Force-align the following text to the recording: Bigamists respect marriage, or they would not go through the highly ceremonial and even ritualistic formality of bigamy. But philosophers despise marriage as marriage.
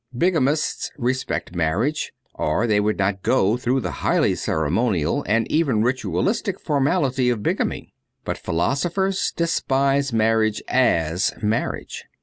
Bigamists 0.17 0.89
respect 0.97 1.53
marriage, 1.55 2.11
or 2.33 2.65
they 2.65 2.79
would 2.79 2.97
not 2.97 3.21
go 3.21 3.55
through 3.55 3.81
the 3.81 3.91
highly 4.01 4.33
ceremonial 4.33 5.23
and 5.27 5.45
even 5.51 5.83
ritualistic 5.83 6.59
formality 6.59 7.29
of 7.29 7.43
bigamy. 7.43 7.93
But 8.25 8.39
philosophers 8.39 9.31
despise 9.31 10.11
marriage 10.11 10.59
as 10.67 11.35
marriage. 11.43 12.05